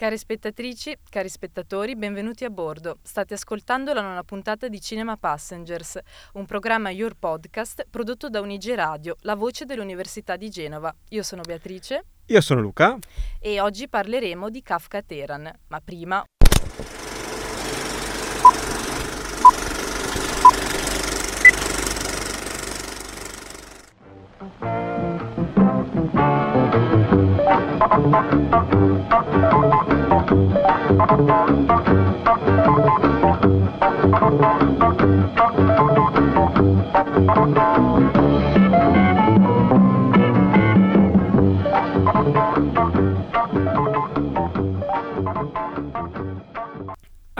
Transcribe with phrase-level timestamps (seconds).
[0.00, 3.00] Cari spettatrici, cari spettatori, benvenuti a bordo.
[3.02, 5.98] State ascoltando la nona puntata di Cinema Passengers,
[6.32, 10.90] un programma Your Podcast prodotto da Unige Radio, la voce dell'Università di Genova.
[11.10, 12.04] Io sono Beatrice.
[12.28, 12.96] Io sono Luca.
[13.38, 15.52] E oggi parleremo di Kafka Teran.
[15.66, 16.24] Ma prima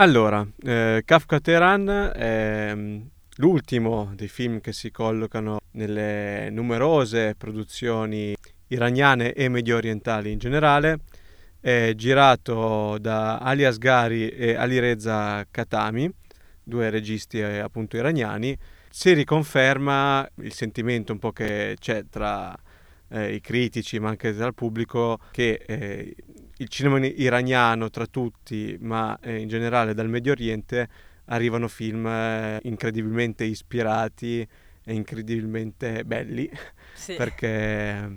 [0.01, 3.01] Allora, eh, Kafka Teheran è mm,
[3.35, 8.35] l'ultimo dei film che si collocano nelle numerose produzioni
[8.69, 11.01] iraniane e medio orientali in generale.
[11.63, 16.11] È girato da Ali Asghari e Ali Reza Khatami,
[16.63, 18.57] due registi eh, appunto iraniani.
[18.89, 22.57] Si riconferma il sentimento un po' che c'è tra
[23.09, 26.15] eh, i critici ma anche tra il pubblico che eh,
[26.57, 30.89] il cinema iraniano tra tutti ma eh, in generale dal Medio Oriente
[31.25, 34.41] arrivano film eh, incredibilmente ispirati
[34.83, 36.49] e incredibilmente belli
[36.93, 37.13] sì.
[37.13, 38.11] perché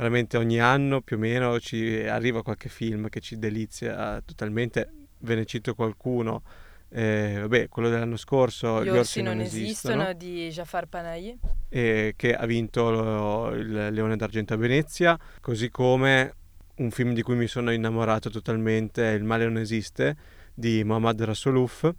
[0.00, 4.90] veramente ogni anno più o meno ci arriva qualche film che ci delizia totalmente.
[5.18, 6.42] Ve ne cito qualcuno.
[6.88, 11.38] Eh, vabbè, quello dell'anno scorso, Gli orsi, orsi non, non esistono, esistono, di Jafar Panahi.
[11.68, 16.34] Eh, che ha vinto lo, il Leone d'Argento a Venezia, così come
[16.76, 20.16] un film di cui mi sono innamorato totalmente, Il male non esiste,
[20.54, 21.92] di Mohammad Rasoulouf,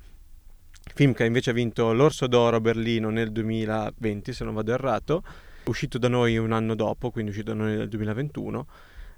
[0.95, 5.23] film che invece ha vinto l'Orso d'Oro a Berlino nel 2020, se non vado errato,
[5.71, 8.67] uscito da noi un anno dopo, quindi uscito da noi nel 2021.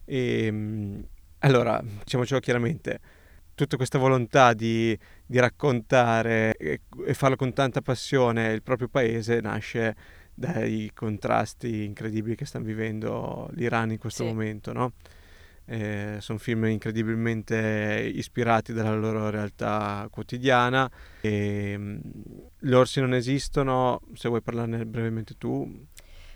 [0.06, 1.06] E, ehm,
[1.40, 3.00] allora, diciamocelo chiaramente,
[3.56, 9.40] tutta questa volontà di, di raccontare e, e, farlo con tanta passione il proprio paese
[9.42, 9.96] nasce
[10.34, 14.30] dai contrasti incredibili che sta vivendo l'Iran in questo sì.
[14.30, 14.94] momento, no?
[15.66, 20.92] Eh, sono film incredibilmente ispirati dalla loro realtà quotidiana
[21.22, 22.00] e
[22.60, 25.86] gli orsi non esistono se vuoi parlarne brevemente tu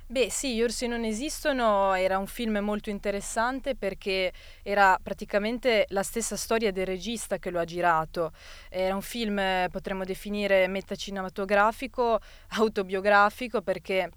[0.10, 4.32] Beh sì, Gli orsi non esistono era un film molto interessante perché
[4.64, 8.32] era praticamente la stessa storia del regista che lo ha girato.
[8.70, 14.10] Era un film, potremmo definire, metacinematografico, autobiografico perché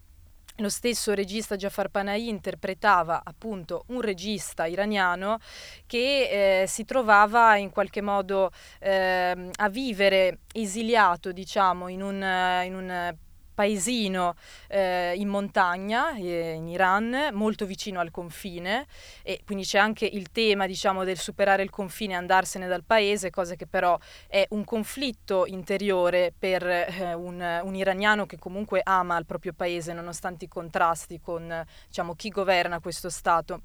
[0.58, 5.38] lo stesso regista Jafar Panahi interpretava appunto un regista iraniano
[5.86, 12.22] che eh, si trovava in qualche modo eh, a vivere esiliato, diciamo, in un,
[12.64, 13.16] in un
[13.60, 14.37] paesino
[14.69, 18.87] eh, in montagna eh, in Iran, molto vicino al confine
[19.22, 23.28] e quindi c'è anche il tema diciamo del superare il confine e andarsene dal paese,
[23.28, 29.19] cosa che però è un conflitto interiore per eh, un, un, iraniano che comunque ama
[29.19, 33.60] il proprio paese nonostante i contrasti con diciamo, chi governa questo Stato.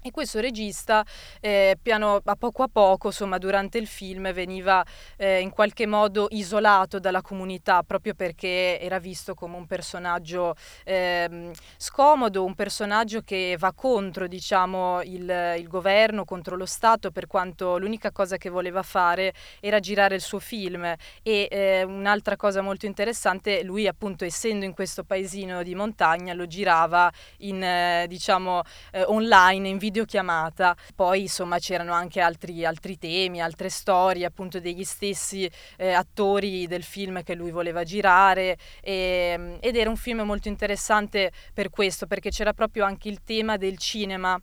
[0.00, 1.04] E questo regista,
[1.40, 4.84] eh, piano, a poco a poco, insomma, durante il film veniva
[5.16, 10.54] eh, in qualche modo isolato dalla comunità proprio perché era visto come un personaggio
[10.84, 17.26] eh, scomodo, un personaggio che va contro, diciamo, il, il, governo, contro lo Stato, per
[17.26, 20.84] quanto l'unica cosa che voleva fare era girare il suo film.
[21.24, 26.46] E eh, un'altra cosa molto interessante, lui appunto essendo in questo paesino di montagna lo
[26.46, 30.76] girava in, eh, diciamo, eh, online, in video videochiamata.
[30.94, 36.82] Poi insomma c'erano anche altri, altri temi, altre storie appunto degli stessi eh, attori del
[36.82, 42.06] film che lui voleva girare e, ehm, ed era un film molto interessante per questo
[42.06, 44.40] perché c'era proprio anche il tema del cinema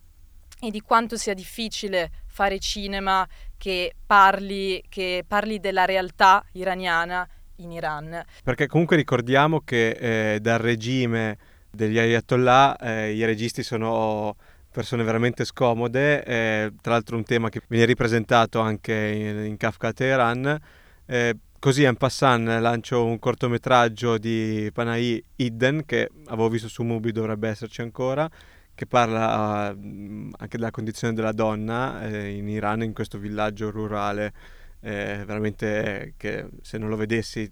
[0.60, 3.26] e di quanto sia difficile fare cinema
[3.58, 8.22] che parli, che parli della realtà iraniana in Iran.
[8.42, 9.90] Perché comunque ricordiamo che
[10.34, 11.38] eh, dal regime
[11.70, 14.36] degli Ayatollah eh, i registi sono
[14.76, 19.90] persone veramente scomode, eh, tra l'altro un tema che viene ripresentato anche in, in Kafka
[19.90, 20.60] Teheran.
[21.06, 27.10] Eh, così en passant lancio un cortometraggio di Panahi Hidden che avevo visto su Mubi,
[27.10, 28.28] dovrebbe esserci ancora,
[28.74, 34.34] che parla uh, anche della condizione della donna eh, in Iran, in questo villaggio rurale,
[34.80, 37.50] eh, veramente che se non lo vedessi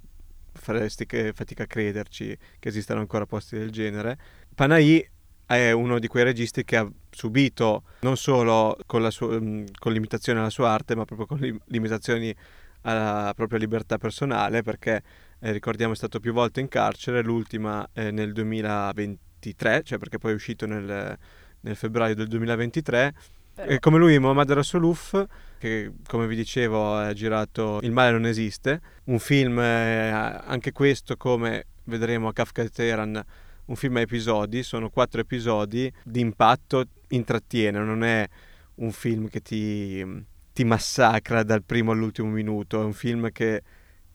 [0.52, 4.18] faresti fatica a crederci che esistano ancora posti del genere.
[4.54, 5.12] Panahi
[5.46, 10.38] è uno di quei registi che ha subito non solo con, sua, mm, con limitazioni
[10.38, 12.34] alla sua arte, ma proprio con lim- limitazioni
[12.82, 15.02] alla propria libertà personale, perché
[15.40, 20.32] eh, ricordiamo è stato più volte in carcere, l'ultima eh, nel 2023, cioè perché poi
[20.32, 21.18] è uscito nel,
[21.60, 23.14] nel febbraio del 2023
[23.56, 25.24] E come lui Mohammad Rasuluf,
[25.58, 31.16] che come vi dicevo ha girato Il male non esiste, un film eh, anche questo
[31.16, 33.24] come vedremo a Kafka Teheran,
[33.66, 38.28] un film a episodi, sono quattro episodi di impatto, intrattiene, non è
[38.76, 40.04] un film che ti,
[40.52, 43.62] ti massacra dal primo all'ultimo minuto, è un film che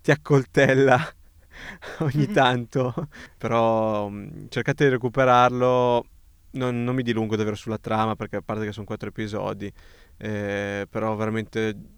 [0.02, 1.00] ti accoltella
[2.00, 2.94] ogni tanto,
[3.38, 6.06] però mm, cercate di recuperarlo.
[6.52, 9.72] Non, non, mi dilungo davvero sulla trama perché a parte che sono quattro episodi,
[10.18, 11.98] eh, però veramente...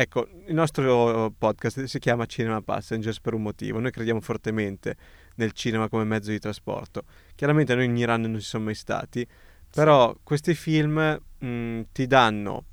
[0.00, 3.80] Ecco, il nostro podcast si chiama Cinema Passengers per un motivo.
[3.80, 4.96] Noi crediamo fortemente
[5.34, 7.02] nel cinema come mezzo di trasporto.
[7.34, 9.26] Chiaramente noi in Iran non ci siamo mai stati,
[9.68, 12.66] però questi film mh, mm, ti danno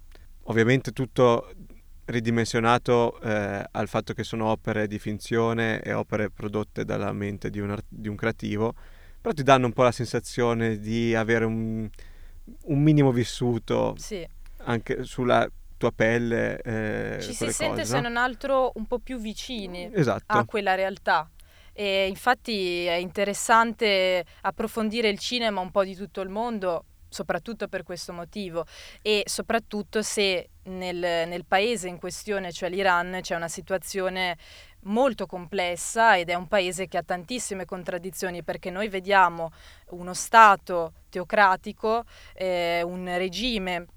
[0.43, 1.51] ovviamente tutto
[2.05, 7.59] ridimensionato eh, al fatto che sono opere di finzione e opere prodotte dalla mente di
[7.59, 8.75] un, art- di un creativo,
[9.19, 11.89] però ti danno un po' la sensazione di avere un,
[12.65, 14.23] un minimo vissuto sì.
[14.57, 15.49] anche sulla
[15.85, 16.61] tua pelle.
[16.61, 18.01] Eh, Ci si sente cose, se no?
[18.07, 20.33] non altro un po' più vicini esatto.
[20.33, 21.29] a quella realtà.
[21.73, 27.83] E infatti è interessante approfondire il cinema un po' di tutto il mondo, soprattutto per
[27.83, 28.65] questo motivo
[29.01, 34.37] e soprattutto se nel, nel paese in questione, cioè l'Iran, c'è una situazione
[34.83, 39.51] molto complessa ed è un paese che ha tantissime contraddizioni perché noi vediamo
[39.89, 42.03] uno Stato teocratico,
[42.33, 43.87] eh, un regime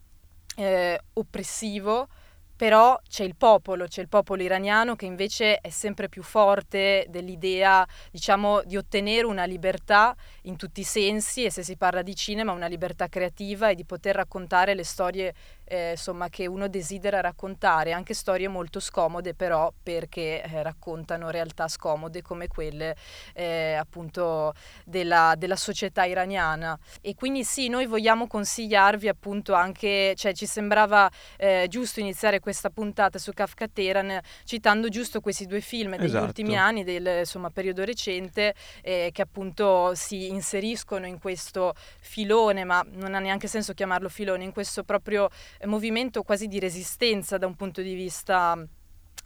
[0.58, 2.08] eh, oppressivo,
[2.56, 7.86] però c'è il popolo, c'è il popolo iraniano che invece è sempre più forte dell'idea,
[8.10, 12.50] diciamo, di ottenere una libertà in tutti i sensi e se si parla di cinema
[12.50, 15.32] una libertà creativa e di poter raccontare le storie
[15.68, 21.68] eh, insomma, che uno desidera raccontare, anche storie molto scomode però perché eh, raccontano realtà
[21.68, 22.96] scomode come quelle
[23.34, 24.54] eh, appunto
[24.84, 26.78] della, della, società iraniana.
[27.00, 32.70] E quindi sì, noi vogliamo consigliarvi appunto anche, cioè ci sembrava eh, giusto iniziare questa
[32.70, 36.24] puntata su Kafka Teran citando giusto questi due film degli esatto.
[36.24, 42.84] ultimi anni, del insomma, periodo recente, eh, che appunto si inseriscono in questo filone, ma
[42.92, 45.28] non ha neanche senso chiamarlo filone, in questo proprio
[45.66, 48.66] movimento quasi di resistenza da un punto di vista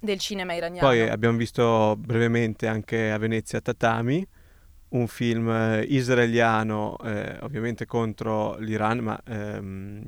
[0.01, 0.87] del cinema iraniano.
[0.87, 4.27] Poi abbiamo visto brevemente anche a Venezia Tatami,
[4.89, 10.03] un film eh, israeliano eh, ovviamente contro l'Iran, ma ehm,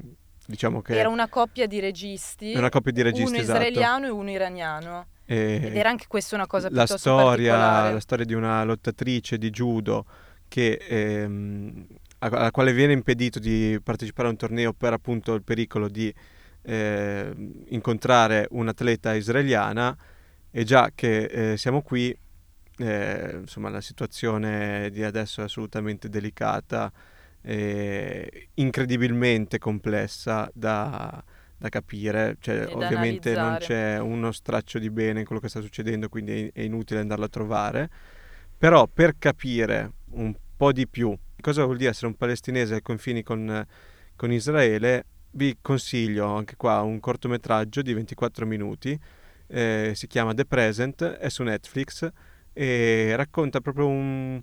[0.47, 0.99] diciamo che...
[0.99, 3.59] Era una coppia di registi, una coppia di registi uno esatto.
[3.59, 5.06] israeliano e uno iraniano.
[5.26, 9.38] E Ed era anche questa una cosa la piuttosto storia, la storia di una lottatrice
[9.38, 10.05] di judo
[10.49, 11.87] che ehm,
[12.32, 16.12] alla quale viene impedito di partecipare a un torneo per appunto il pericolo di
[16.62, 17.32] eh,
[17.69, 19.97] incontrare un'atleta israeliana.
[20.50, 22.17] E già che eh, siamo qui,
[22.79, 26.93] eh, insomma la situazione di adesso è assolutamente delicata
[27.43, 31.23] e incredibilmente complessa da,
[31.56, 33.97] da capire, cioè, ovviamente non analizzare.
[33.97, 37.25] c'è uno straccio di bene in quello che sta succedendo, quindi è, è inutile andarlo
[37.25, 37.91] a trovare,
[38.56, 43.23] però per capire un po' di più cosa vuol dire essere un palestinese ai confini
[43.23, 43.67] con,
[44.17, 48.99] con Israele, vi consiglio anche qua un cortometraggio di 24 minuti,
[49.49, 52.08] eh, si chiama The Present, è su Netflix
[52.55, 54.41] e racconta proprio un-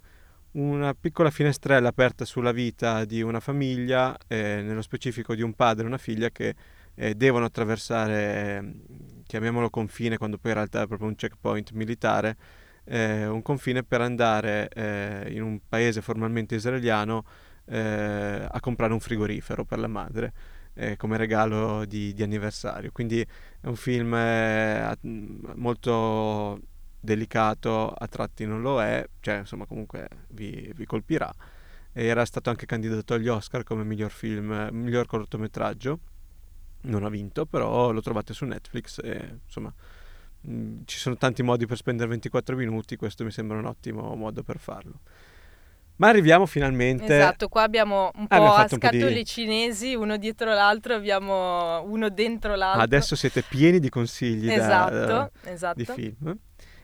[0.52, 5.86] una piccola finestrella aperta sulla vita di una famiglia, eh, nello specifico di un padre
[5.86, 6.54] e una figlia che
[6.94, 8.74] eh, devono attraversare,
[9.26, 12.38] chiamiamolo confine, quando poi in realtà è proprio un checkpoint militare,
[12.86, 17.24] eh, un confine per andare eh, in un paese formalmente israeliano
[17.66, 20.34] eh, a comprare un frigorifero per la madre
[20.74, 22.92] eh, come regalo di, di anniversario.
[22.92, 24.98] Quindi è un film eh,
[25.56, 26.60] molto
[27.00, 31.34] delicato, a tratti non lo è, cioè insomma comunque vi, vi colpirà.
[31.94, 36.00] Era stato anche candidato agli Oscar come miglior film, miglior cortometraggio.
[36.84, 39.72] Non ha vinto, però lo trovate su Netflix e insomma
[40.42, 44.44] mh, ci sono tanti modi per spendere 24 minuti, questo mi sembra un ottimo modo
[44.44, 45.00] per farlo.
[45.98, 50.18] Ma arriviamo finalmente Esatto, qua abbiamo un po' abbiamo a po' di- scatole cinesi, uno
[50.18, 52.82] dietro l'altro, abbiamo uno dentro l'altro.
[52.82, 55.78] Adesso siete pieni di consigli da- esatto, da- esatto.
[55.78, 56.36] di film.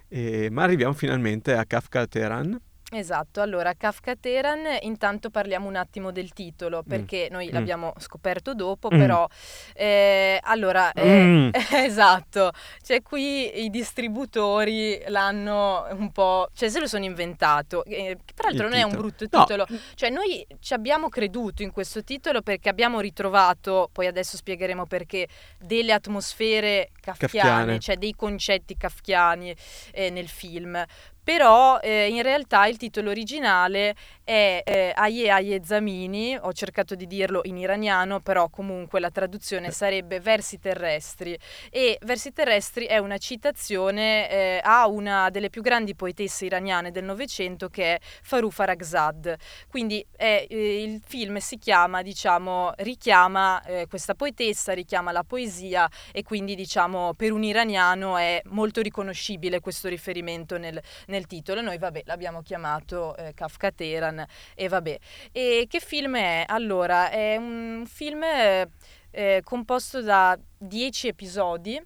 [0.07, 2.59] E- ma arriviamo finalmente a Kafka Teheran.
[2.89, 7.51] Esatto, allora Kafka Teran, intanto parliamo un attimo del titolo perché noi Mm.
[7.51, 8.97] l'abbiamo scoperto dopo, Mm.
[8.97, 9.27] però
[9.73, 11.49] eh, allora eh, Mm.
[11.73, 12.51] esatto,
[12.81, 18.63] cioè qui i distributori l'hanno un po', cioè se lo sono inventato, eh, che peraltro
[18.67, 19.07] Il non è un titolo.
[19.09, 19.43] brutto No.
[19.43, 24.85] titolo, cioè noi ci abbiamo creduto in questo titolo perché abbiamo ritrovato, poi adesso spiegheremo
[24.85, 25.27] perché,
[25.59, 27.17] delle atmosfere kafkiane,
[27.49, 27.79] Kafkiane.
[27.79, 29.53] cioè dei concetti kafkiani
[29.91, 30.81] eh, nel film.
[31.27, 33.93] Però eh, in realtà il titolo originale
[34.23, 39.71] è eh, Aye Aye Zamini, ho cercato di dirlo in iraniano, però comunque la traduzione
[39.71, 41.37] sarebbe Versi terrestri
[41.69, 47.03] e Versi terrestri è una citazione eh, a una delle più grandi poetesse iraniane del
[47.03, 49.35] Novecento che è Farou Faragzad.
[49.67, 55.89] Quindi è, eh, il film si chiama, diciamo, richiama eh, questa poetessa, richiama la poesia
[56.13, 61.61] e quindi diciamo per un iraniano è molto riconoscibile questo riferimento nel, nel titolo.
[61.61, 64.97] Noi vabbè l'abbiamo chiamato eh, Kafka Teheran e vabbè.
[65.31, 66.43] E che film è?
[66.47, 71.81] Allora, è un film eh, composto da dieci episodi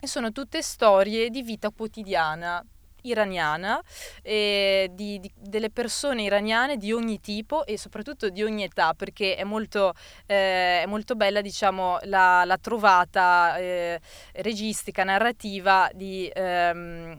[0.00, 2.62] e sono tutte storie di vita quotidiana
[3.02, 3.80] iraniana,
[4.22, 9.36] eh, di, di, delle persone iraniane di ogni tipo e soprattutto di ogni età, perché
[9.36, 9.94] è molto,
[10.26, 14.00] eh, è molto bella diciamo, la, la trovata eh,
[14.34, 17.18] registica, narrativa di ehm,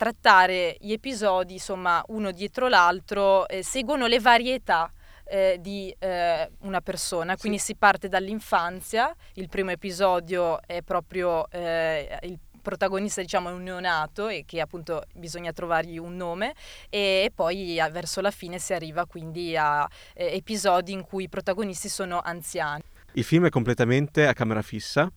[0.00, 4.90] trattare gli episodi, insomma, uno dietro l'altro, eh, seguono le varietà
[5.24, 7.66] eh, di eh, una persona, quindi sì.
[7.66, 14.28] si parte dall'infanzia, il primo episodio è proprio eh, il protagonista diciamo è un neonato
[14.28, 16.54] e che appunto bisogna trovargli un nome
[16.88, 21.28] e, poi a, verso la fine si arriva quindi a eh, episodi in cui i
[21.28, 22.82] protagonisti sono anziani.
[23.12, 25.10] Il film è completamente a camera fissa,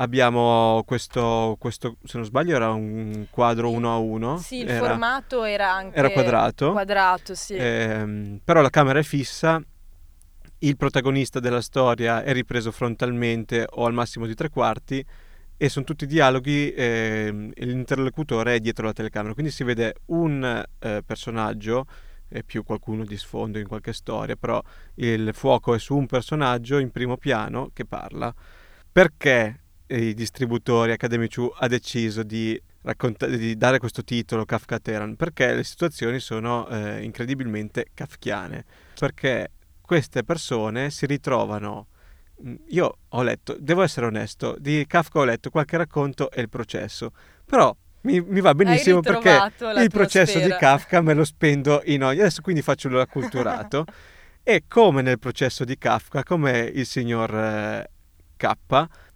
[0.00, 4.38] Abbiamo questo, questo, se non sbaglio, era un quadro uno a uno.
[4.38, 6.70] Sì, il era, formato era anche era quadrato.
[6.70, 7.54] quadrato sì.
[7.54, 9.60] eh, però la camera è fissa,
[10.60, 15.04] il protagonista della storia è ripreso frontalmente o al massimo di tre quarti
[15.56, 19.34] e sono tutti dialoghi eh, e l'interlocutore è dietro la telecamera.
[19.34, 21.86] Quindi si vede un eh, personaggio
[22.28, 24.62] e più qualcuno di sfondo in qualche storia, però
[24.96, 28.32] il fuoco è su un personaggio in primo piano che parla.
[28.90, 35.16] Perché i distributori Academy Chu ha deciso di, racconta- di, dare questo titolo Kafka Teran
[35.16, 38.64] perché le situazioni sono eh, incredibilmente kafkiane.
[38.98, 41.86] Perché queste persone si ritrovano
[42.44, 46.48] mm, io ho letto, devo essere onesto, di Kafka ho letto qualche racconto e il
[46.48, 47.12] processo,
[47.44, 52.20] però mi, mi va benissimo perché il processo di Kafka me lo spendo in ogni...
[52.20, 53.84] Adesso quindi faccio l'acculturato.
[54.48, 57.90] E come nel processo di Kafka, come il signor eh,
[58.34, 58.50] K,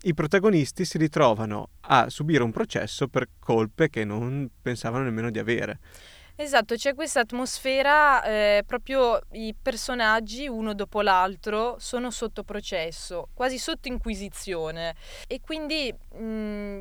[0.02, 5.38] i protagonisti si ritrovano a subire un processo per colpe che non pensavano nemmeno di
[5.38, 5.78] avere.
[6.34, 13.58] Esatto, c'è questa atmosfera, eh, proprio i personaggi uno dopo l'altro sono sotto processo, quasi
[13.58, 14.94] sotto inquisizione
[15.28, 16.80] e quindi mh, mm,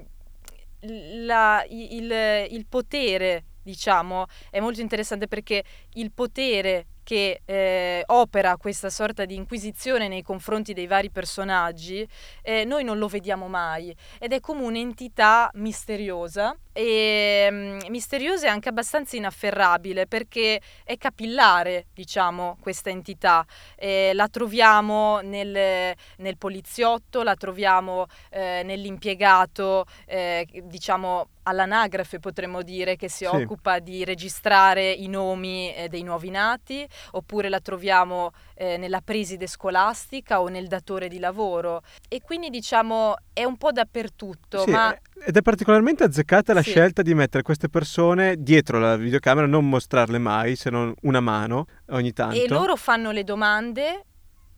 [1.26, 5.64] la, il, il potere, diciamo, è molto interessante perché
[5.94, 12.08] il potere che eh, opera questa sorta di inquisizione nei confronti dei vari personaggi,
[12.42, 18.50] eh, noi non lo vediamo mai ed è come un'entità misteriosa e um, misteriosa e
[18.50, 23.46] anche abbastanza inafferrabile perché è capillare, diciamo, questa entità.
[23.76, 32.96] Eh, la troviamo nel, nel, poliziotto, la troviamo eh, nell'impiegato, eh, diciamo, all'anagrafe potremmo dire
[32.96, 33.36] che si sì.
[33.36, 39.48] occupa di registrare i nomi eh, dei nuovi nati, oppure la troviamo eh, nella preside
[39.48, 44.64] scolastica o nel datore di lavoro e quindi diciamo è un po' dappertutto.
[44.64, 44.96] Sì, ma...
[45.24, 46.72] Ed è particolarmente azzeccata la sì.
[46.72, 51.66] scelta di mettere queste persone dietro la videocamera, non mostrarle mai se non una mano
[51.90, 52.36] ogni tanto.
[52.36, 54.06] E loro fanno le domande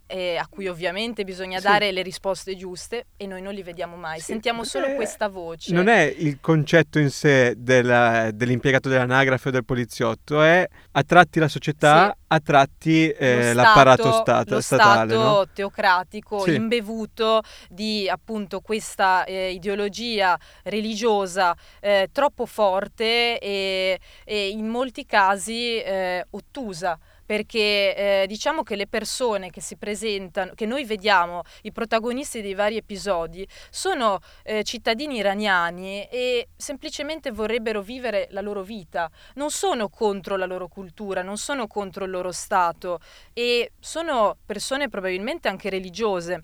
[0.08, 1.66] eh, a cui ovviamente bisogna sì.
[1.66, 5.28] dare le risposte giuste e noi non li vediamo mai, sì, sentiamo solo eh, questa
[5.30, 5.74] voce.
[5.74, 11.40] Non è il concetto in sé della, dell'impiegato dell'anagrafe o del poliziotto, è a tratti
[11.40, 12.26] la società, sì.
[12.28, 15.14] a tratti eh, l'apparato stato, lo statale.
[15.14, 15.48] Stato no?
[15.52, 25.06] teocratico, imbevuto di appunto questa eh, ideologia religiosa eh, troppo forte e, e, in molti
[25.06, 31.44] casi eh, ottusa perché eh, diciamo che le persone che si presentano, che noi vediamo,
[31.64, 38.64] i protagonisti dei vari episodi, sono eh, cittadini iraniani e semplicemente vorrebbero vivere la loro
[38.64, 43.00] vita, non sono contro la loro cultura, non sono contro il loro Stato
[43.34, 46.44] e sono persone probabilmente anche religiose.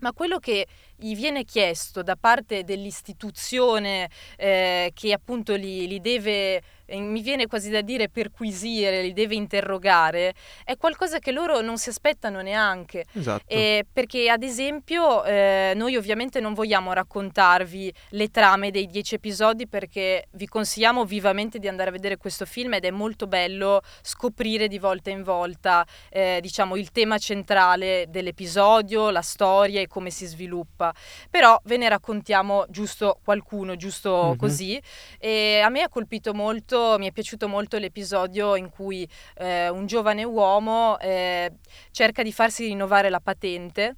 [0.00, 0.66] Ma quello che
[0.96, 7.70] gli viene chiesto da parte dell'istituzione eh, che appunto li, li deve mi viene quasi
[7.70, 10.34] da dire perquisire, li deve interrogare,
[10.64, 13.06] è qualcosa che loro non si aspettano neanche.
[13.12, 13.44] Esatto.
[13.46, 19.66] Eh, perché ad esempio eh, noi ovviamente non vogliamo raccontarvi le trame dei dieci episodi
[19.66, 24.68] perché vi consigliamo vivamente di andare a vedere questo film ed è molto bello scoprire
[24.68, 30.26] di volta in volta eh, diciamo il tema centrale dell'episodio, la storia e come si
[30.26, 30.94] sviluppa sviluppa.
[31.30, 34.36] Però ve ne raccontiamo giusto qualcuno, giusto mm-hmm.
[34.36, 34.82] così.
[35.18, 39.86] E a me ha colpito molto, mi è piaciuto molto l'episodio in cui eh, un
[39.86, 41.52] giovane uomo eh,
[41.90, 43.96] cerca di farsi rinnovare la patente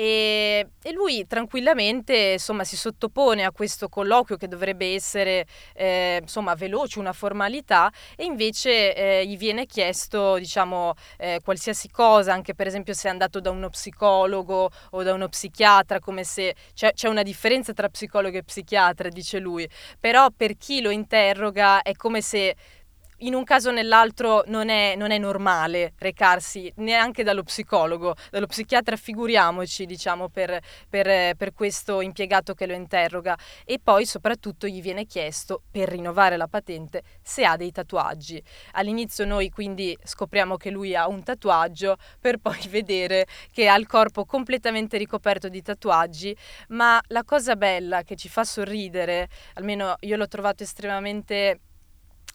[0.00, 6.54] e, e, lui tranquillamente insomma, si sottopone a questo colloquio che dovrebbe essere eh, insomma,
[6.54, 12.68] veloce, una formalità e invece eh, gli viene chiesto diciamo, eh, qualsiasi cosa, anche per
[12.68, 17.08] esempio se è andato da uno psicologo o da uno psichiatra, come se c'è, c'è
[17.08, 22.22] una differenza tra psicologo e psichiatra, dice lui, però per chi lo interroga è come
[22.22, 22.54] se
[23.18, 28.46] in un caso o nell'altro non è, non è, normale recarsi neanche dallo psicologo, dallo
[28.46, 33.36] psichiatra, figuriamoci, diciamo, per, per, per, questo impiegato che lo interroga.
[33.64, 38.42] E poi soprattutto gli viene chiesto, per rinnovare la patente, se ha dei tatuaggi.
[38.72, 43.86] All'inizio noi quindi scopriamo che lui ha un tatuaggio, per poi vedere che ha il
[43.86, 46.36] corpo completamente ricoperto di tatuaggi,
[46.68, 51.60] ma la cosa bella che ci fa sorridere, almeno io l'ho trovato estremamente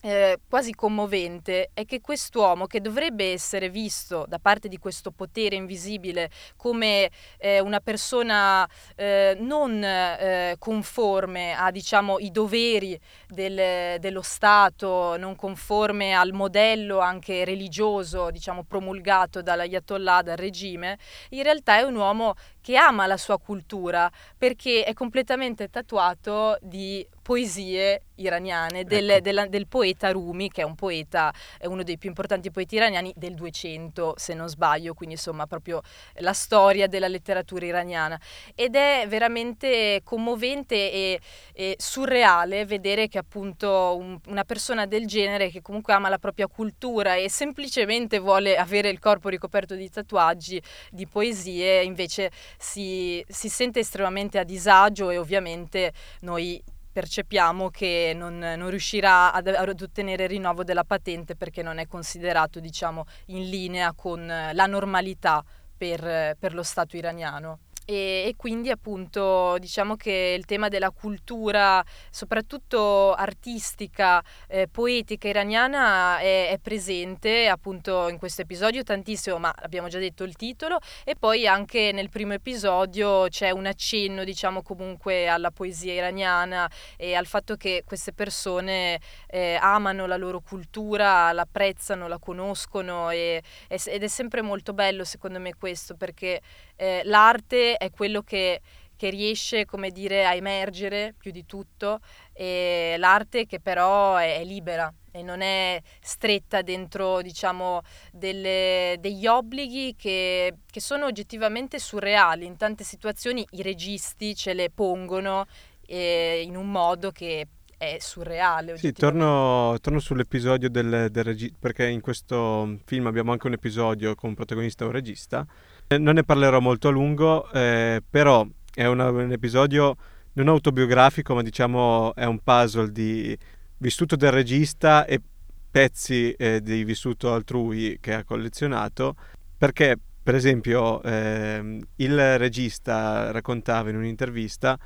[0.05, 5.55] eh, quasi commovente è che quest'uomo, che dovrebbe essere visto da parte di questo potere
[5.55, 14.22] invisibile come eh, una persona eh, non eh, conforme a diciamo, i doveri del, dello
[14.22, 20.98] Stato, non conforme al modello anche religioso diciamo, promulgato dall'Ayatollah, dal regime,
[21.29, 27.07] in realtà è un uomo che ama la sua cultura perché è completamente tatuato di
[27.24, 29.22] poesie iraniane del, ecco.
[29.22, 33.12] del, del, poeta Rumi, che è un poeta, è uno dei più importanti poeti iraniani
[33.15, 35.82] del 200, se non sbaglio, quindi insomma proprio
[36.15, 38.20] la storia della letteratura iraniana.
[38.53, 41.20] Ed è veramente commovente e,
[41.53, 46.48] e surreale vedere che appunto un, una persona del genere, che comunque ama la propria
[46.48, 50.62] cultura e semplicemente vuole avere il corpo ricoperto di tatuaggi,
[50.92, 56.62] di poesie, invece si, si sente estremamente a disagio e ovviamente noi
[56.93, 61.88] percepiamo che non, non riuscirà ad, ad, ottenere il rinnovo della patente perché non è
[61.88, 65.43] considerato diciamo, in linea con la normalità
[65.75, 67.59] per, per lo Stato iraniano.
[67.85, 76.19] E, e, quindi appunto diciamo che il tema della cultura, soprattutto artistica, eh, poetica iraniana
[76.19, 80.79] è, è, presente appunto in questo episodio tantissimo, ma abbiamo già detto il titolo.
[81.03, 87.15] E poi anche nel primo episodio c'è un accenno diciamo comunque alla poesia iraniana e
[87.15, 94.03] al fatto che queste persone eh, amano la loro cultura, l'apprezzano, la conoscono e, ed
[94.03, 96.41] è sempre molto bello secondo me questo perché
[96.75, 98.62] eh, l'arte è quello che,
[98.96, 102.00] che riesce, come dire, a emergere più di tutto,
[102.33, 107.81] e l'arte che però è, è libera e non è stretta dentro, diciamo,
[108.12, 112.46] delle, degli obblighi che, che sono oggettivamente surreali.
[112.46, 115.46] In tante situazioni i registi ce le pongono
[115.86, 118.77] eh, in un modo che è surreale.
[118.77, 124.16] Sì, torno, torno sull'episodio del, del regista, perché in questo film abbiamo anche un episodio
[124.16, 125.46] con un protagonista e un regista.
[125.94, 129.96] Eh, non ne parlerò molto a lungo, eh, però è una, un episodio
[130.34, 133.38] non autobiografico, ma diciamo è un puzzle di
[133.77, 135.22] vissuto del regista e
[135.70, 139.16] pezzi eh, di vissuto altrui che ha collezionato,
[139.58, 144.77] perché per esempio eh, il regista raccontava in un'intervista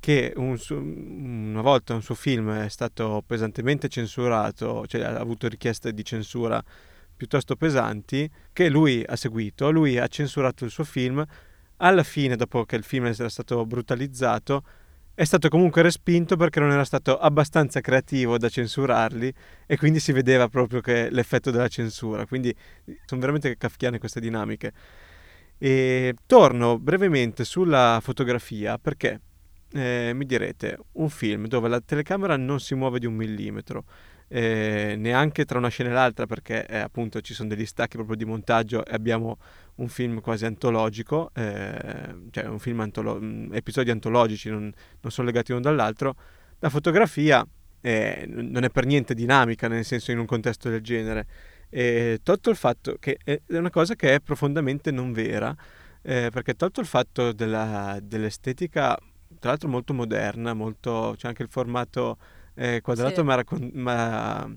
[0.00, 5.48] che un su- una volta un suo film è stato pesantemente censurato, cioè ha avuto
[5.48, 6.62] richieste di censura
[7.16, 11.24] piuttosto pesanti, che lui ha seguito, lui ha censurato il suo film,
[11.78, 14.62] alla fine, dopo che il film era stato brutalizzato,
[15.14, 19.32] è stato comunque respinto perché non era stato abbastanza creativo da censurarli
[19.66, 22.54] e quindi si vedeva proprio che l'effetto della censura, quindi
[23.04, 24.72] sono veramente kafkiane queste dinamiche.
[25.58, 29.20] E torno brevemente sulla fotografia perché
[29.72, 33.84] eh, mi direte, un film dove la telecamera non si muove di un millimetro,
[34.34, 38.16] eh, neanche tra una scena e l'altra perché eh, appunto ci sono degli stacchi proprio
[38.16, 39.36] di montaggio e abbiamo
[39.74, 43.20] un film quasi antologico, eh, cioè un film antolo-
[43.52, 46.16] episodi antologici, non, non, sono legati uno dall'altro,
[46.60, 47.46] la fotografia
[47.82, 51.26] eh, non è per niente dinamica, nel senso in un contesto del genere,
[51.68, 55.54] e tolto il fatto che è una cosa che è profondamente non vera,
[56.00, 58.96] eh, perché tolto il fatto della, dell'estetica
[59.38, 62.16] tra l'altro molto moderna, molto, c'è anche il formato
[62.54, 63.70] eh, quadrato, sì.
[63.72, 64.48] mi ha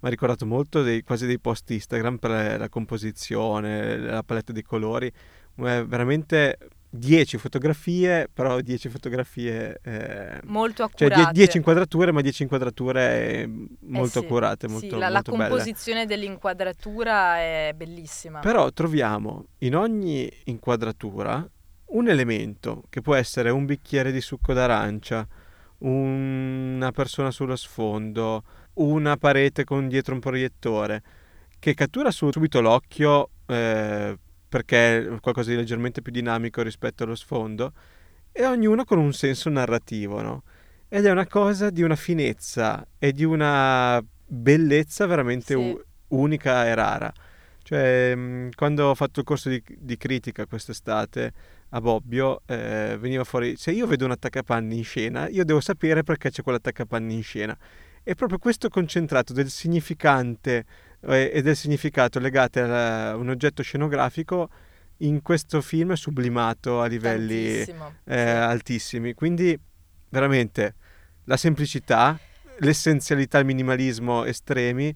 [0.00, 5.10] ricordato molto dei, quasi dei post Instagram per la composizione, la palette di colori,
[5.54, 6.58] veramente
[6.94, 11.22] 10 fotografie, però 10 fotografie eh, molto accurate.
[11.22, 13.46] Cioè 10 inquadrature, ma 10 inquadrature
[13.80, 16.20] molto eh sì, accurate, molto, sì, la, molto la composizione belle.
[16.20, 18.38] dell'inquadratura è bellissima.
[18.38, 21.46] Però troviamo in ogni inquadratura
[21.86, 25.26] un elemento che può essere un bicchiere di succo d'arancia,
[25.86, 28.42] una persona sullo sfondo,
[28.74, 31.02] una parete con dietro un proiettore,
[31.58, 34.18] che cattura subito l'occhio eh,
[34.48, 37.72] perché è qualcosa di leggermente più dinamico rispetto allo sfondo,
[38.32, 40.42] e ognuno con un senso narrativo, no?
[40.88, 45.60] Ed è una cosa di una finezza e di una bellezza veramente sì.
[45.60, 47.12] u- unica e rara.
[47.62, 51.32] Cioè, mm, quando ho fatto il corso di, di critica quest'estate
[51.74, 56.04] a Bobbio, eh, veniva fuori, se io vedo un attaccapanni in scena, io devo sapere
[56.04, 57.56] perché c'è quell'attaccapanni in scena.
[58.04, 60.64] E proprio questo concentrato del significante
[61.00, 64.48] eh, e del significato legate a un oggetto scenografico
[64.98, 67.74] in questo film è sublimato a livelli eh, sì.
[68.12, 69.14] altissimi.
[69.14, 69.58] Quindi
[70.10, 70.74] veramente
[71.24, 72.16] la semplicità,
[72.58, 74.94] l'essenzialità, il minimalismo estremi,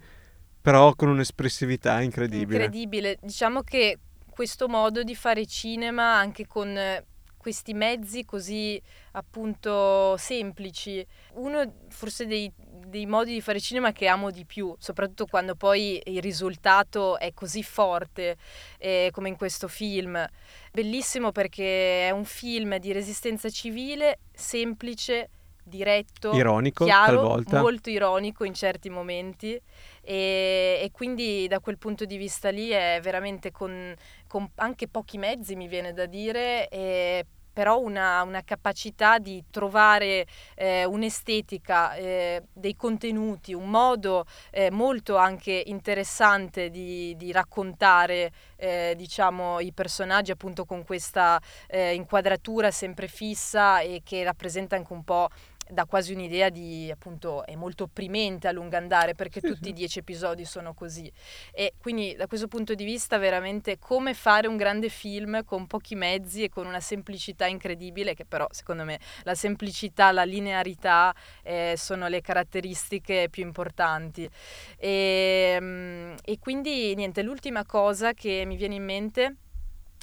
[0.60, 2.64] però con un'espressività incredibile.
[2.64, 3.18] Incredibile.
[3.20, 3.98] Diciamo che
[4.38, 7.02] questo modo di fare cinema anche con
[7.36, 8.80] questi mezzi così
[9.14, 11.04] appunto semplici.
[11.32, 16.00] Uno forse dei, dei, modi di fare cinema che amo di più, soprattutto quando poi
[16.04, 18.36] il risultato è così forte
[18.78, 20.24] eh, come in questo film.
[20.72, 25.30] Bellissimo perché è un film di resistenza civile semplice
[25.68, 27.60] diretto, ironico, chiaro, talvolta.
[27.60, 29.60] molto ironico in certi momenti
[30.02, 33.94] e, e, quindi da quel punto di vista lì è veramente con,
[34.28, 37.26] con anche pochi mezzi mi viene da dire e
[37.58, 45.16] però una, una, capacità di trovare eh, un'estetica, eh, dei contenuti, un modo eh, molto
[45.16, 53.08] anche interessante di, di raccontare eh, diciamo, i personaggi appunto con questa eh, inquadratura sempre
[53.08, 55.28] fissa e che rappresenta anche un po'
[55.70, 60.00] dà quasi un'idea di appunto è molto opprimente a lungo andare perché tutti i dieci
[60.00, 61.10] episodi sono così.
[61.52, 65.94] E quindi da questo punto di vista veramente come fare un grande film con pochi
[65.94, 71.74] mezzi e con una semplicità incredibile che però secondo me la semplicità, la linearità eh,
[71.76, 74.28] sono le caratteristiche più importanti.
[74.76, 79.36] E, ehm, e quindi niente l'ultima cosa che mi viene in mente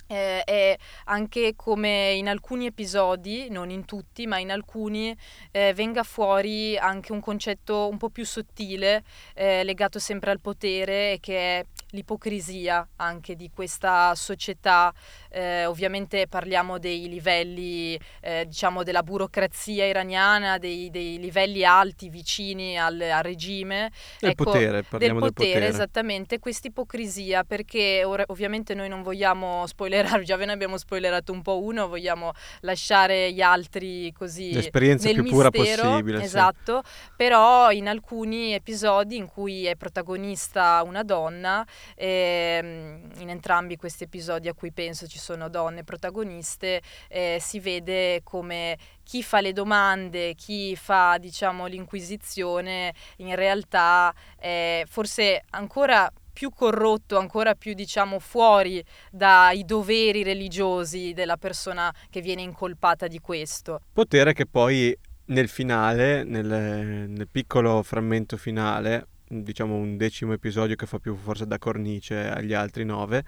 [0.07, 5.15] eh, è anche come in alcuni episodi, non in tutti, ma in alcuni,
[5.51, 11.17] eh, venga fuori anche un concetto un po' più sottile, eh, legato sempre al potere,
[11.19, 14.93] che è l'ipocrisia anche di questa società.
[15.35, 22.79] Eh, ovviamente parliamo dei livelli, eh, diciamo, della burocrazia iraniana, dei, dei livelli alti vicini
[22.79, 23.91] al, al regime.
[24.21, 25.65] Del ecco, potere, parliamo del potere, del potere.
[25.73, 31.33] esattamente, questa ipocrisia, perché ora, ovviamente noi non vogliamo spoilerare, già ve ne abbiamo spoilerato
[31.33, 36.23] un po' uno, vogliamo lasciare gli altri così L'esperienza nel più mistero, pura possibile.
[36.23, 37.11] Esatto, sì.
[37.17, 44.47] però in alcuni episodi in cui è protagonista una donna, eh, in entrambi questi episodi
[44.47, 50.35] a cui penso ci sono donne protagoniste, eh, si vede come chi fa le domande,
[50.35, 58.83] chi fa diciamo l'inquisizione, in realtà è forse ancora più corrotto, ancora più diciamo fuori
[59.09, 63.79] dai doveri religiosi della persona che viene incolpata di questo.
[63.93, 64.93] Potere che poi
[65.27, 71.47] nel finale, nel, nel piccolo frammento finale, diciamo un decimo episodio che fa più forse
[71.47, 73.23] da cornice agli altri nove,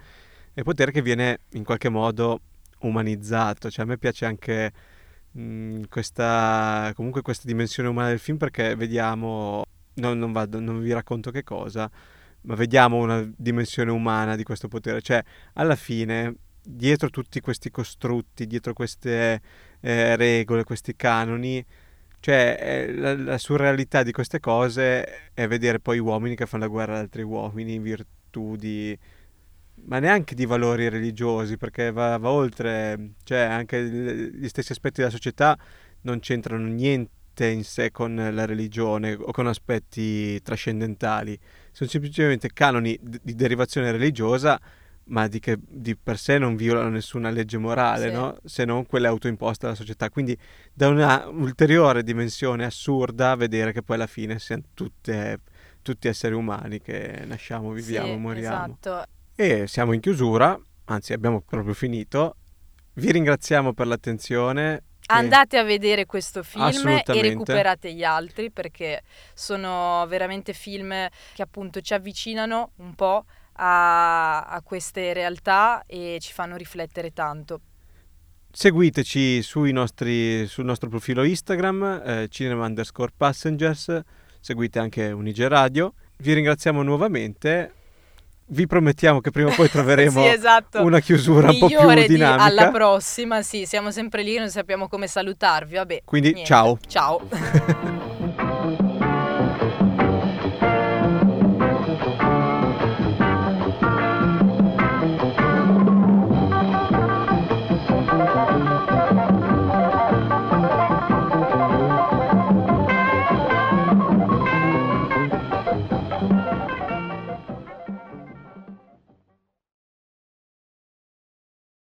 [0.58, 2.42] è potere che viene in qualche modo
[2.80, 4.72] umanizzato, cioè a me piace anche
[5.30, 9.62] mh, questa, comunque questa dimensione umana del film perché vediamo,
[9.98, 11.88] non, non, vado, non vi racconto che cosa,
[12.42, 18.48] ma vediamo una dimensione umana di questo potere, cioè alla fine dietro tutti questi costrutti,
[18.48, 19.40] dietro queste
[19.80, 21.64] eh, regole, questi canoni,
[22.20, 26.70] cioè, eh, la, la, surrealità di queste cose è vedere poi uomini che fanno la
[26.70, 28.98] guerra ad altri uomini in virtù di...
[29.86, 35.12] ma neanche di valori religiosi, perché va, va oltre, cioè anche gli stessi aspetti della
[35.12, 35.58] società
[36.02, 41.38] non c'entrano niente in sé con la religione o con aspetti trascendentali,
[41.72, 44.60] sono semplicemente canoni di derivazione religiosa
[45.10, 48.14] ma di che di per sé non violano nessuna legge morale, sì.
[48.14, 48.38] no?
[48.44, 50.10] se non quelle autoimposte dalla società.
[50.10, 50.38] Quindi
[50.74, 55.40] da una ulteriore dimensione assurda vedere che poi alla fine siamo tutte,
[55.82, 58.78] tutti esseri umani che nasciamo, viviamo, sì, moriamo.
[58.82, 59.06] Esatto.
[59.40, 62.38] E siamo in chiusura, anzi abbiamo proprio finito.
[62.94, 64.82] Vi ringraziamo per l'attenzione.
[65.10, 69.04] Andate a vedere questo film e recuperate gli altri perché
[69.36, 70.90] sono veramente film
[71.36, 73.26] che appunto ci avvicinano un po'
[73.58, 77.62] a, a queste realtà e ci fanno riflettere tanto.
[78.52, 84.02] Seguiteci nostri, sul nostro profilo Instagram, eh, cinema underscore passengers,
[84.40, 85.94] seguite anche Unige Radio.
[86.18, 87.74] Vi ringraziamo nuovamente
[88.50, 90.82] vi promettiamo che prima o poi troveremo sì, esatto.
[90.82, 92.06] una chiusura un po' più dinamica.
[92.08, 96.02] Di alla prossima, sì, siamo sempre lì, non sappiamo come salutarvi, vabbè.
[96.06, 96.48] Quindi niente.
[96.48, 96.78] ciao.
[96.88, 98.16] Ciao.